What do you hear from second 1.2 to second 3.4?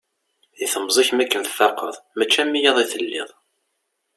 akken tfaqeḍ, mačči am wiyaḍ ay telliḍ.